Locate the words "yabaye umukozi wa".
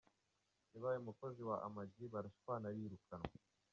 0.73-1.55